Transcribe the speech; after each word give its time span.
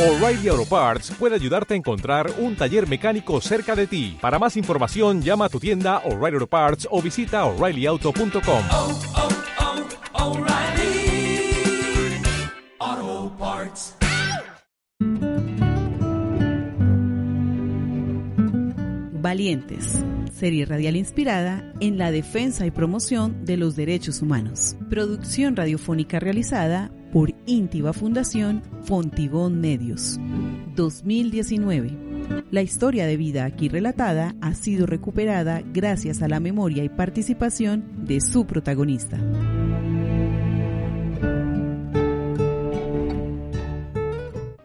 O'Reilly 0.00 0.48
Auto 0.48 0.64
Parts 0.64 1.10
puede 1.18 1.34
ayudarte 1.34 1.74
a 1.74 1.76
encontrar 1.76 2.32
un 2.38 2.56
taller 2.56 2.88
mecánico 2.88 3.38
cerca 3.42 3.76
de 3.76 3.86
ti. 3.86 4.16
Para 4.18 4.38
más 4.38 4.56
información, 4.56 5.20
llama 5.20 5.44
a 5.44 5.48
tu 5.50 5.60
tienda 5.60 5.98
O'Reilly 6.06 6.36
Auto 6.36 6.46
Parts 6.46 6.88
o 6.90 7.02
visita 7.02 7.44
oreillyauto.com. 7.44 8.64
oh, 8.70 9.00
oh, 12.80 13.32
Parts. 13.38 13.94
Valientes, 19.12 20.02
serie 20.32 20.64
radial 20.64 20.96
inspirada 20.96 21.74
en 21.80 21.98
la 21.98 22.10
defensa 22.10 22.64
y 22.64 22.70
promoción 22.70 23.44
de 23.44 23.58
los 23.58 23.76
derechos 23.76 24.22
humanos. 24.22 24.76
Producción 24.88 25.56
radiofónica 25.56 26.18
realizada 26.20 26.90
por 27.12 27.34
Íntiva 27.46 27.92
Fundación 27.92 28.62
Fontibón 28.84 29.60
Medios. 29.60 30.18
2019. 30.76 32.44
La 32.50 32.62
historia 32.62 33.06
de 33.06 33.16
vida 33.16 33.44
aquí 33.44 33.68
relatada 33.68 34.34
ha 34.40 34.54
sido 34.54 34.86
recuperada 34.86 35.62
gracias 35.64 36.22
a 36.22 36.28
la 36.28 36.40
memoria 36.40 36.84
y 36.84 36.88
participación 36.88 38.04
de 38.06 38.20
su 38.20 38.46
protagonista. 38.46 39.18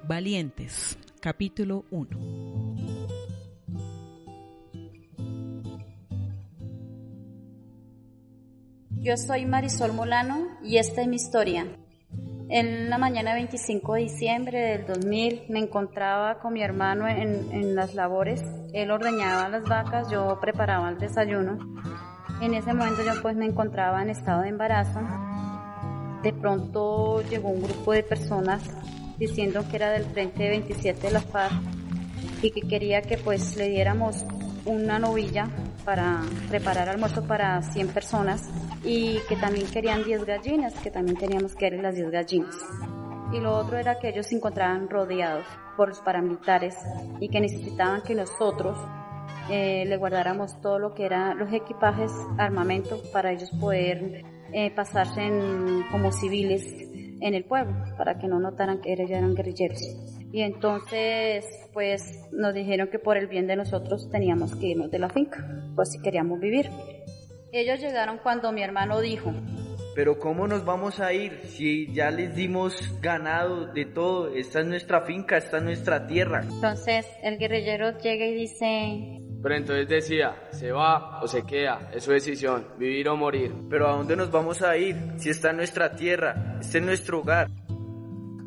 Valientes, 0.08 0.98
capítulo 1.20 1.86
1. 1.90 2.76
Yo 9.02 9.18
soy 9.18 9.46
Marisol 9.46 9.94
Molano 9.94 10.48
y 10.64 10.78
esta 10.78 11.02
es 11.02 11.08
mi 11.08 11.16
historia. 11.16 11.68
En 12.48 12.92
la 12.92 13.00
mañana 13.00 13.34
25 13.34 13.96
de 13.96 14.02
diciembre 14.02 14.60
del 14.60 14.86
2000 14.86 15.46
me 15.50 15.60
encontraba 15.60 16.38
con 16.38 16.54
mi 16.54 16.62
hermano 16.62 17.08
en, 17.08 17.76
las 17.76 17.96
labores. 17.96 18.44
Él 18.72 18.92
ordeñaba 18.92 19.50
las 19.50 19.64
vacas, 19.64 20.12
yo 20.12 20.38
preparaba 20.40 20.90
el 20.90 21.00
desayuno. 21.00 21.58
En 22.42 22.54
ese 22.54 22.72
momento 22.74 23.04
yo 23.04 23.20
pues 23.24 23.36
me 23.36 23.46
encontraba 23.46 24.04
en 24.04 24.12
estado 24.12 24.44
de 24.44 24.50
embarazo. 24.50 25.00
De 26.22 26.34
pronto 26.34 27.24
llegó 27.30 27.50
un 27.50 27.64
grupo 27.64 27.94
de 27.94 28.04
personas 28.04 28.62
diciendo 29.18 29.66
que 29.70 29.78
era 29.78 29.90
del 29.90 30.04
Frente 30.06 30.48
27 30.48 31.08
de 31.08 31.14
la 31.14 31.22
FARC 31.22 31.54
y 32.44 32.52
que 32.52 32.62
quería 32.62 33.02
que 33.02 33.18
pues 33.18 33.58
le 33.58 33.70
diéramos 33.70 34.24
una 34.66 35.00
novilla 35.00 35.48
para 35.84 36.22
preparar 36.50 36.90
almuerzo 36.90 37.26
para 37.28 37.62
100 37.62 37.88
personas 37.90 38.50
y 38.84 39.20
que 39.30 39.36
también 39.36 39.68
querían 39.68 40.04
10 40.04 40.26
gallinas, 40.26 40.74
que 40.76 40.92
también 40.92 41.18
teníamos 41.18 41.56
que 41.56 41.66
darle 41.66 41.84
las 41.84 41.96
10 41.96 42.12
gallinas. 42.12 42.56
Y 43.32 43.40
lo 43.40 43.56
otro 43.56 43.78
era 43.78 44.00
que 44.00 44.10
ellos 44.10 44.28
se 44.28 44.36
encontraban 44.36 44.90
rodeados 44.90 45.46
por 45.76 45.90
los 45.90 46.00
paramilitares 46.02 46.76
y 47.20 47.30
que 47.30 47.40
necesitaban 47.40 48.02
que 48.02 48.16
nosotros 48.16 48.78
eh, 49.50 49.86
le 49.86 49.98
guardáramos 49.98 50.60
todo 50.62 50.80
lo 50.80 50.94
que 50.94 51.06
eran 51.06 51.38
los 51.38 51.52
equipajes, 51.54 52.12
armamento, 52.38 53.00
para 53.12 53.32
ellos 53.32 53.52
poder 53.60 54.24
eh, 54.52 54.72
pasarse 54.76 55.22
en, 55.22 55.84
como 55.92 56.12
civiles 56.12 56.66
en 57.22 57.34
el 57.34 57.46
pueblo, 57.46 57.76
para 57.98 58.18
que 58.18 58.28
no 58.28 58.40
notaran 58.40 58.82
que 58.82 58.94
ellos 58.94 59.10
eran 59.10 59.36
guerrilleros. 59.36 60.15
Y 60.36 60.42
entonces, 60.42 61.46
pues 61.72 62.28
nos 62.34 62.54
dijeron 62.54 62.90
que 62.90 63.00
por 63.00 63.16
el 63.16 63.28
bien 63.28 63.48
de 63.48 63.56
nosotros 63.56 64.10
teníamos 64.12 64.54
que 64.54 64.68
irnos 64.68 64.92
de 64.92 65.00
la 65.00 65.08
finca, 65.08 65.48
pues 65.76 65.94
si 65.94 66.02
queríamos 66.02 66.42
vivir. 66.42 66.70
Ellos 67.54 67.80
llegaron 67.80 68.18
cuando 68.18 68.52
mi 68.52 68.62
hermano 68.62 69.00
dijo, 69.00 69.34
Pero 69.96 70.20
¿cómo 70.20 70.46
nos 70.46 70.66
vamos 70.66 71.00
a 71.00 71.14
ir 71.14 71.40
si 71.46 71.90
ya 71.94 72.12
les 72.12 72.36
dimos 72.36 73.00
ganado 73.02 73.68
de 73.68 73.86
todo? 73.86 74.36
Esta 74.36 74.60
es 74.60 74.66
nuestra 74.66 75.04
finca, 75.04 75.38
esta 75.38 75.60
es 75.60 75.64
nuestra 75.64 76.06
tierra. 76.06 76.42
entonces 76.42 77.06
el 77.24 77.38
guerrillero 77.38 77.98
llega 78.00 78.26
y 78.26 78.36
dice, 78.36 79.22
Pero 79.42 79.56
entonces 79.56 79.88
decía, 79.88 80.36
se 80.52 80.74
va 80.74 81.22
o 81.22 81.30
se 81.30 81.46
queda, 81.46 81.90
es 81.94 82.04
su 82.04 82.12
decisión, 82.12 82.68
vivir 82.78 83.08
o 83.08 83.16
morir. 83.16 83.54
Pero 83.70 83.88
¿a 83.88 83.94
dónde 83.94 84.18
nos 84.18 84.30
vamos 84.32 84.62
a 84.64 84.76
ir 84.76 84.98
si 85.16 85.30
está 85.30 85.52
en 85.52 85.56
nuestra 85.56 85.96
tierra? 85.96 86.58
Este 86.60 86.80
es 86.80 86.84
nuestro 86.84 87.22
hogar. 87.22 87.48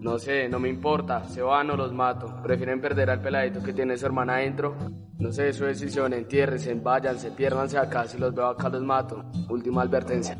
No 0.00 0.16
sé, 0.19 0.48
no 0.48 0.60
me 0.60 0.69
importa, 0.69 1.25
se 1.25 1.42
van 1.42 1.70
o 1.70 1.76
los 1.76 1.92
mato. 1.92 2.41
Prefieren 2.42 2.81
perder 2.81 3.10
al 3.10 3.20
peladito 3.20 3.62
que 3.62 3.72
tiene 3.72 3.97
su 3.97 4.06
hermana 4.06 4.36
adentro. 4.36 4.76
No 5.19 5.32
sé, 5.32 5.53
su 5.53 5.64
decisión, 5.64 6.12
entiérrense, 6.12 6.72
váyanse, 6.75 7.32
piérdanse 7.32 7.78
acá, 7.78 8.06
si 8.06 8.16
los 8.16 8.32
veo 8.32 8.47
acá 8.47 8.69
los 8.69 8.82
mato. 8.82 9.25
Última 9.48 9.82
advertencia. 9.82 10.36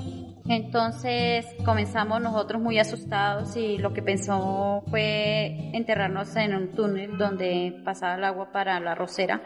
Entonces 0.49 1.45
comenzamos 1.65 2.21
nosotros 2.21 2.63
muy 2.63 2.79
asustados 2.79 3.57
y 3.57 3.79
lo 3.79 3.93
que 3.93 4.01
pensó 4.01 4.85
fue 4.89 5.71
enterrarnos 5.75 6.37
en 6.37 6.55
un 6.55 6.69
túnel 6.73 7.19
donde 7.19 7.83
pasaba 7.85 8.15
el 8.15 8.25
agua 8.25 8.53
para 8.53 8.79
la 8.79 8.95
rosera. 8.95 9.43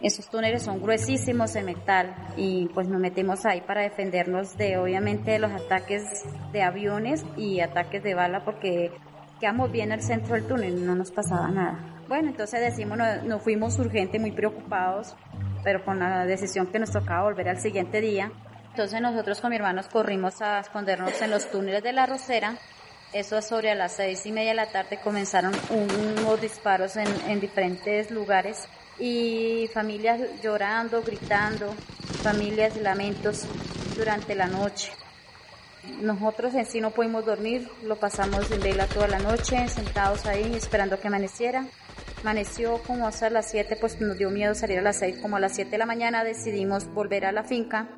Esos 0.00 0.28
túneles 0.28 0.62
son 0.62 0.80
gruesísimos 0.80 1.54
de 1.54 1.62
metal 1.64 2.14
y 2.36 2.68
pues 2.68 2.86
nos 2.86 3.00
metimos 3.00 3.44
ahí 3.46 3.62
para 3.62 3.82
defendernos 3.82 4.56
de 4.56 4.78
obviamente 4.78 5.32
de 5.32 5.38
los 5.40 5.50
ataques 5.50 6.04
de 6.52 6.62
aviones 6.62 7.24
y 7.36 7.58
ataques 7.58 8.04
de 8.04 8.14
bala 8.14 8.44
porque 8.44 8.92
quedamos 9.38 9.70
bien 9.70 9.92
al 9.92 10.02
centro 10.02 10.34
del 10.34 10.46
túnel, 10.46 10.84
no 10.84 10.94
nos 10.94 11.10
pasaba 11.10 11.48
nada. 11.48 11.78
Bueno, 12.08 12.28
entonces 12.28 12.60
decimos, 12.60 12.98
nos, 12.98 13.22
nos 13.24 13.42
fuimos 13.42 13.78
urgentes, 13.78 14.20
muy 14.20 14.32
preocupados, 14.32 15.14
pero 15.62 15.84
con 15.84 15.98
la 15.98 16.24
decisión 16.24 16.66
que 16.68 16.78
nos 16.78 16.90
tocaba 16.90 17.24
volver 17.24 17.48
al 17.48 17.60
siguiente 17.60 18.00
día. 18.00 18.32
Entonces 18.70 19.00
nosotros 19.00 19.40
con 19.40 19.50
mi 19.50 19.56
hermano 19.56 19.82
corrimos 19.92 20.40
a 20.40 20.60
escondernos 20.60 21.20
en 21.20 21.30
los 21.30 21.50
túneles 21.50 21.82
de 21.82 21.92
la 21.92 22.06
Rosera. 22.06 22.54
Eso 23.12 23.40
sobre 23.42 23.70
a 23.70 23.74
las 23.74 23.92
seis 23.92 24.24
y 24.26 24.32
media 24.32 24.50
de 24.50 24.56
la 24.56 24.66
tarde 24.66 25.00
comenzaron 25.02 25.52
unos 25.70 26.40
disparos 26.40 26.96
en, 26.96 27.08
en 27.26 27.40
diferentes 27.40 28.10
lugares 28.10 28.68
y 28.98 29.68
familias 29.72 30.20
llorando, 30.42 31.02
gritando, 31.02 31.72
familias 32.22 32.76
lamentos 32.76 33.46
durante 33.96 34.34
la 34.34 34.46
noche. 34.46 34.92
Nosotros 36.00 36.54
en 36.54 36.66
sí 36.66 36.80
no 36.80 36.90
pudimos 36.90 37.26
dormir, 37.26 37.68
lo 37.82 37.96
pasamos 37.96 38.50
en 38.50 38.60
vela 38.60 38.86
toda 38.86 39.08
la 39.08 39.18
noche, 39.18 39.68
sentados 39.68 40.26
ahí 40.26 40.54
esperando 40.54 41.00
que 41.00 41.08
amaneciera. 41.08 41.66
Amaneció 42.22 42.82
como 42.86 43.06
hasta 43.06 43.30
las 43.30 43.50
7, 43.50 43.76
pues 43.80 44.00
nos 44.00 44.18
dio 44.18 44.30
miedo 44.30 44.54
salir 44.54 44.78
a 44.78 44.82
las 44.82 44.98
6, 44.98 45.18
como 45.20 45.36
a 45.36 45.40
las 45.40 45.54
7 45.54 45.70
de 45.70 45.78
la 45.78 45.86
mañana 45.86 46.24
decidimos 46.24 46.92
volver 46.92 47.24
a 47.26 47.32
la 47.32 47.44
finca 47.44 47.88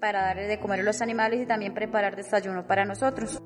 para 0.00 0.22
darle 0.22 0.46
de 0.46 0.58
comer 0.58 0.80
a 0.80 0.82
los 0.84 1.02
animales 1.02 1.42
y 1.42 1.46
también 1.46 1.74
preparar 1.74 2.16
desayuno 2.16 2.66
para 2.66 2.84
nosotros. 2.84 3.40